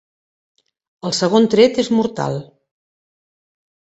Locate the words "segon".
1.17-1.45